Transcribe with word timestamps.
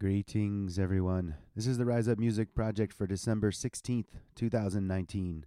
Greetings, 0.00 0.78
everyone. 0.78 1.34
This 1.54 1.66
is 1.66 1.76
the 1.76 1.84
Rise 1.84 2.08
Up 2.08 2.18
Music 2.18 2.54
Project 2.54 2.94
for 2.94 3.06
December 3.06 3.50
16th, 3.50 4.06
2019. 4.34 5.44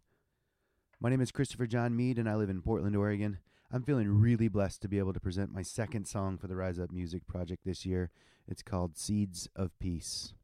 My 1.00 1.10
name 1.10 1.22
is 1.22 1.32
Christopher 1.32 1.66
John 1.66 1.96
Mead, 1.96 2.20
and 2.20 2.30
I 2.30 2.36
live 2.36 2.52
in 2.52 2.62
Portland, 2.62 2.96
Oregon. 2.96 3.40
I'm 3.72 3.82
feeling 3.82 4.22
really 4.22 4.48
blessed 4.50 4.84
to 4.84 4.88
be 4.88 5.00
able 5.00 5.14
to 5.14 5.20
present 5.20 5.52
my 5.52 5.64
second 5.64 6.06
song 6.06 6.38
for 6.38 6.46
the 6.46 6.56
Rise 6.56 6.78
Up 6.78 6.92
Music 6.92 7.26
Project 7.26 7.66
this 7.66 7.84
year. 7.84 8.12
It's 8.48 8.62
called 8.62 8.96
Seeds 8.96 9.50
of 9.56 9.72
Peace. 9.80 10.36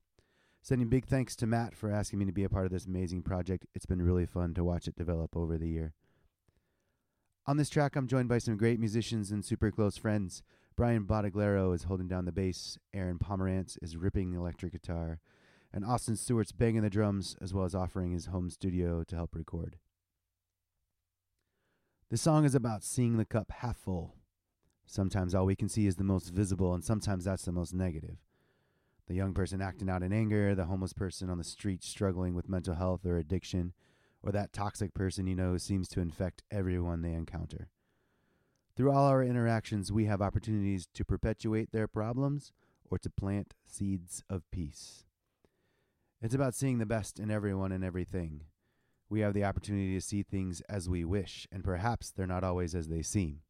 Sending 0.63 0.89
big 0.89 1.05
thanks 1.05 1.35
to 1.35 1.45
Matt 1.45 1.75
for 1.75 1.91
asking 1.91 2.17
me 2.17 2.25
to 2.25 2.31
be 2.31 2.43
a 2.43 2.49
part 2.49 2.65
of 2.65 2.71
this 2.71 2.87
amazing 2.87 3.21
project. 3.21 3.67
It's 3.75 3.85
been 3.85 4.01
really 4.01 4.25
fun 4.25 4.55
to 4.55 4.63
watch 4.63 4.87
it 4.87 4.95
develop 4.95 5.37
over 5.37 5.55
the 5.55 5.69
year. 5.69 5.93
On 7.45 7.57
this 7.57 7.69
track, 7.69 7.95
I'm 7.95 8.07
joined 8.07 8.29
by 8.29 8.39
some 8.39 8.57
great 8.57 8.79
musicians 8.79 9.29
and 9.29 9.45
super 9.45 9.69
close 9.69 9.97
friends. 9.97 10.41
Brian 10.79 11.03
Bottaglero 11.03 11.75
is 11.75 11.83
holding 11.83 12.07
down 12.07 12.23
the 12.23 12.31
bass, 12.31 12.77
Aaron 12.93 13.19
Pomerantz 13.19 13.77
is 13.81 13.97
ripping 13.97 14.31
the 14.31 14.39
electric 14.39 14.71
guitar, 14.71 15.19
and 15.73 15.83
Austin 15.83 16.15
Stewart's 16.15 16.53
banging 16.53 16.83
the 16.83 16.89
drums 16.89 17.35
as 17.41 17.53
well 17.53 17.65
as 17.65 17.75
offering 17.75 18.13
his 18.13 18.27
home 18.27 18.49
studio 18.49 19.03
to 19.03 19.15
help 19.17 19.35
record. 19.35 19.75
This 22.09 22.21
song 22.21 22.45
is 22.45 22.55
about 22.55 22.85
seeing 22.85 23.17
the 23.17 23.25
cup 23.25 23.51
half 23.57 23.75
full. 23.75 24.15
Sometimes 24.85 25.35
all 25.35 25.45
we 25.45 25.57
can 25.57 25.67
see 25.67 25.85
is 25.85 25.97
the 25.97 26.05
most 26.05 26.29
visible, 26.29 26.73
and 26.73 26.81
sometimes 26.81 27.25
that's 27.25 27.43
the 27.43 27.51
most 27.51 27.73
negative. 27.73 28.15
The 29.09 29.15
young 29.15 29.33
person 29.33 29.61
acting 29.61 29.89
out 29.89 30.01
in 30.01 30.13
anger, 30.13 30.55
the 30.55 30.67
homeless 30.67 30.93
person 30.93 31.29
on 31.29 31.37
the 31.37 31.43
street 31.43 31.83
struggling 31.83 32.35
with 32.35 32.47
mental 32.47 32.75
health 32.75 33.05
or 33.05 33.17
addiction, 33.17 33.73
or 34.23 34.31
that 34.31 34.53
toxic 34.53 34.93
person 34.93 35.27
you 35.27 35.35
know 35.35 35.51
who 35.51 35.59
seems 35.59 35.89
to 35.89 35.99
infect 35.99 36.43
everyone 36.49 37.01
they 37.01 37.11
encounter. 37.11 37.67
Through 38.79 38.93
all 38.93 39.07
our 39.07 39.21
interactions, 39.21 39.91
we 39.91 40.05
have 40.05 40.21
opportunities 40.21 40.87
to 40.93 41.03
perpetuate 41.03 41.73
their 41.73 41.85
problems 41.85 42.53
or 42.89 42.97
to 42.99 43.09
plant 43.09 43.53
seeds 43.65 44.23
of 44.29 44.49
peace. 44.51 45.03
It's 46.21 46.33
about 46.33 46.55
seeing 46.55 46.77
the 46.77 46.85
best 46.85 47.19
in 47.19 47.29
everyone 47.29 47.73
and 47.73 47.83
everything. 47.83 48.45
We 49.09 49.19
have 49.19 49.33
the 49.33 49.43
opportunity 49.43 49.95
to 49.95 50.01
see 50.01 50.23
things 50.23 50.61
as 50.69 50.87
we 50.87 51.03
wish, 51.03 51.45
and 51.51 51.61
perhaps 51.61 52.09
they're 52.09 52.25
not 52.25 52.45
always 52.45 52.73
as 52.73 52.87
they 52.87 53.01
seem. 53.01 53.41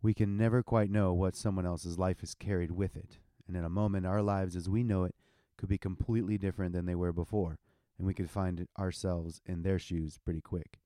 We 0.00 0.14
can 0.14 0.34
never 0.38 0.62
quite 0.62 0.88
know 0.88 1.12
what 1.12 1.36
someone 1.36 1.66
else's 1.66 1.98
life 1.98 2.20
has 2.20 2.34
carried 2.34 2.70
with 2.70 2.96
it, 2.96 3.18
and 3.46 3.54
in 3.54 3.64
a 3.64 3.68
moment, 3.68 4.06
our 4.06 4.22
lives 4.22 4.56
as 4.56 4.66
we 4.66 4.82
know 4.82 5.04
it 5.04 5.14
could 5.58 5.68
be 5.68 5.76
completely 5.76 6.38
different 6.38 6.72
than 6.72 6.86
they 6.86 6.94
were 6.94 7.12
before, 7.12 7.58
and 7.98 8.06
we 8.06 8.14
could 8.14 8.30
find 8.30 8.66
ourselves 8.78 9.42
in 9.44 9.60
their 9.60 9.78
shoes 9.78 10.18
pretty 10.24 10.40
quick. 10.40 10.80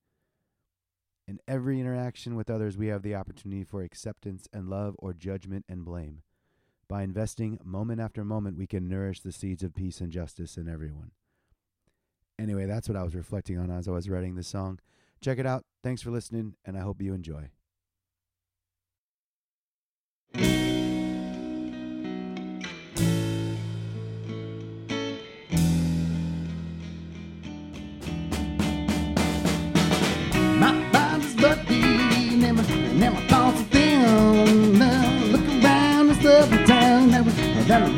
In 1.28 1.40
every 1.46 1.78
interaction 1.78 2.36
with 2.36 2.48
others, 2.48 2.78
we 2.78 2.86
have 2.86 3.02
the 3.02 3.14
opportunity 3.14 3.62
for 3.62 3.82
acceptance 3.82 4.48
and 4.50 4.70
love 4.70 4.96
or 4.98 5.12
judgment 5.12 5.66
and 5.68 5.84
blame. 5.84 6.22
By 6.88 7.02
investing 7.02 7.58
moment 7.62 8.00
after 8.00 8.24
moment, 8.24 8.56
we 8.56 8.66
can 8.66 8.88
nourish 8.88 9.20
the 9.20 9.30
seeds 9.30 9.62
of 9.62 9.74
peace 9.74 10.00
and 10.00 10.10
justice 10.10 10.56
in 10.56 10.70
everyone. 10.70 11.10
Anyway, 12.38 12.64
that's 12.64 12.88
what 12.88 12.96
I 12.96 13.02
was 13.02 13.14
reflecting 13.14 13.58
on 13.58 13.70
as 13.70 13.86
I 13.86 13.90
was 13.90 14.08
writing 14.08 14.36
this 14.36 14.48
song. 14.48 14.78
Check 15.20 15.38
it 15.38 15.44
out. 15.44 15.66
Thanks 15.82 16.00
for 16.00 16.10
listening, 16.10 16.54
and 16.64 16.78
I 16.78 16.80
hope 16.80 17.02
you 17.02 17.12
enjoy. 17.12 17.50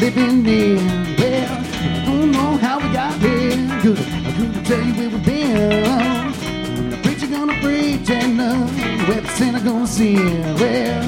Living 0.00 0.46
in. 0.46 0.78
Well, 1.18 1.52
I 1.52 2.04
don't 2.06 2.32
know 2.32 2.56
how 2.56 2.78
we 2.80 2.88
got 2.92 3.14
here. 3.20 3.80
Could 3.82 3.98
I 3.98 4.32
couldn't 4.36 4.64
tell 4.64 4.82
you 4.82 4.94
where 4.94 5.10
we've 5.10 5.24
been. 5.24 6.90
The 6.90 6.98
preacher 7.02 7.26
gonna 7.26 7.60
preach 7.60 8.08
and 8.10 8.40
the 8.40 9.28
sinner 9.36 9.60
gonna 9.60 9.86
sin. 9.86 10.42
Well, 10.60 11.02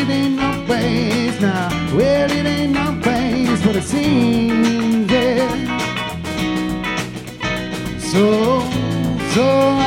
it 0.00 0.08
ain't 0.08 0.36
no 0.36 0.50
place 0.66 1.40
now. 1.40 1.68
Well, 1.96 2.30
it 2.30 2.46
ain't 2.46 2.72
no 2.72 2.98
place, 3.02 3.64
but 3.64 3.76
it 3.76 3.84
seems, 3.84 5.10
yeah. 5.10 5.48
So, 7.98 8.60
so 9.34 9.79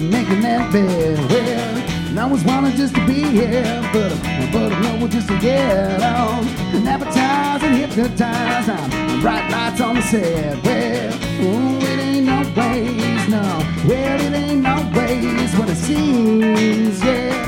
making 0.00 0.40
that 0.42 0.72
bed. 0.72 1.18
Well, 1.30 1.76
and 2.08 2.18
I 2.18 2.22
always 2.22 2.44
wanted 2.44 2.76
just 2.76 2.94
to 2.94 3.06
be 3.06 3.22
here, 3.24 3.80
but 3.92 4.10
but 4.52 4.72
I 4.72 4.80
know 4.98 5.08
just 5.08 5.28
to 5.28 5.38
get 5.38 6.02
on 6.02 6.46
and 6.74 6.88
advertise 6.88 7.62
and 7.62 7.74
hypnotize. 7.76 8.68
I'm 8.68 9.20
bright 9.20 9.50
lights 9.50 9.80
on 9.80 9.96
the 9.96 10.02
set. 10.02 10.62
Well, 10.64 11.12
oh, 11.40 11.78
it 11.82 11.98
ain't 11.98 12.26
no 12.26 12.40
ways, 12.56 13.28
no. 13.28 13.42
Well, 13.86 14.20
it 14.20 14.32
ain't 14.32 14.62
no 14.62 14.76
ways 14.94 15.54
what 15.58 15.68
it 15.68 15.76
seems, 15.76 17.02
yeah. 17.02 17.46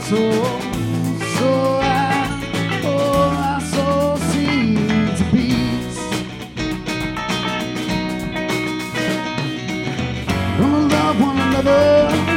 So 0.00 0.43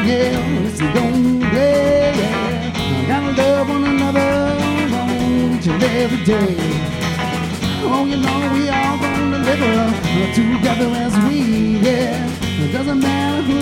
yeah, 0.07 0.65
it's 0.65 0.79
the 0.79 0.87
only 0.99 1.45
way, 1.53 2.13
yeah. 2.15 3.07
Gotta 3.07 3.31
love 3.41 3.69
one 3.69 3.83
another, 3.83 4.29
each 5.55 5.67
and 5.67 5.83
every 5.83 6.23
day. 6.23 6.55
Oh, 7.89 8.05
you 8.05 8.17
know 8.17 8.39
we 8.53 8.69
all 8.69 8.97
gonna 9.03 9.39
live 9.39 10.33
together 10.33 10.89
as 11.05 11.13
we, 11.25 11.39
yeah. 11.79 12.63
It 12.63 12.71
doesn't 12.71 12.99
matter 12.99 13.41
who 13.43 13.56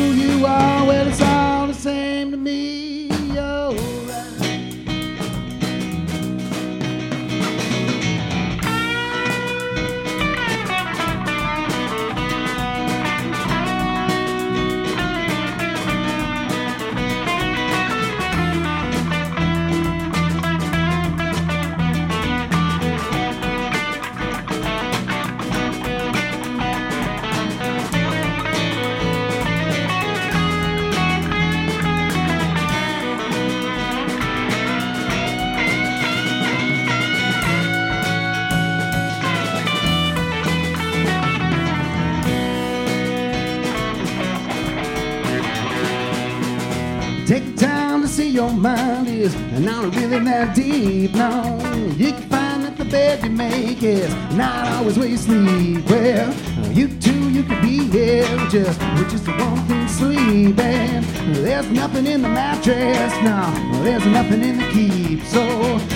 your 48.35 48.51
mind 48.51 49.07
is 49.07 49.33
not 49.61 49.95
really 49.95 50.19
that 50.19 50.53
deep. 50.53 51.13
No, 51.13 51.57
you 51.95 52.11
can 52.11 52.29
find 52.29 52.65
that 52.65 52.77
the 52.77 52.83
bed 52.83 53.23
you 53.23 53.29
make 53.29 53.81
is 53.81 54.13
not 54.35 54.67
always 54.73 54.97
where 54.99 55.07
you 55.07 55.15
sleep. 55.15 55.89
Well, 55.89 56.33
you 56.73 56.89
too, 56.99 57.29
you 57.29 57.43
could 57.43 57.61
be 57.61 57.87
here 57.87 58.27
just 58.49 58.77
with 58.97 59.09
just 59.09 59.23
the 59.23 59.31
one 59.31 59.65
thing 59.67 59.87
sleeping. 59.87 61.01
There's 61.45 61.71
nothing 61.71 62.07
in 62.07 62.23
the 62.23 62.27
mattress, 62.27 63.13
no, 63.23 63.39
there's 63.83 64.05
nothing 64.05 64.43
in 64.43 64.57
the 64.57 64.69
keep. 64.69 65.23
So, 65.23 65.41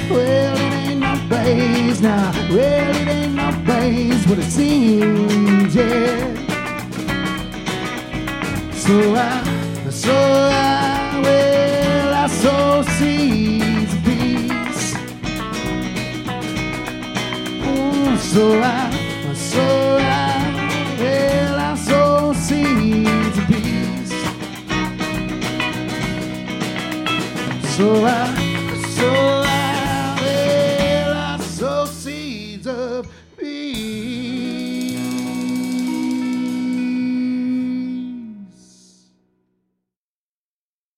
well, 0.10 0.56
it 0.56 0.74
ain't 0.88 1.02
no 1.02 1.20
place 1.28 2.00
now. 2.00 2.32
Well, 2.50 2.96
it 2.96 3.08
ain't 3.10 3.36
no 3.36 3.52
place 3.66 4.26
what 4.28 4.40
it 4.40 4.50
seems, 4.50 5.76
yeah. 5.76 6.36
So 8.72 9.14
I, 9.14 9.90
so 9.90 10.14
I, 10.14 11.22
well, 11.22 11.49
So 18.32 18.62
out, 18.62 18.94
so 19.34 19.98
soul. 19.98 20.46
Well, 21.00 21.60
our 21.60 21.76
soul 21.76 22.36
sings 22.36 23.38
a 23.40 23.42
peace. 23.48 24.14
Soul 27.76 28.06
I, 28.06 28.36
so. 28.96 29.10
Well, 30.22 31.86
seeds 31.88 32.68
of 32.68 33.08